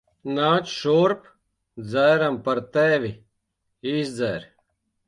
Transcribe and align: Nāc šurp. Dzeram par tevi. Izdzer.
Nāc 0.35 0.71
šurp. 0.77 1.27
Dzeram 1.91 2.41
par 2.49 2.65
tevi. 2.79 3.13
Izdzer. 3.97 4.53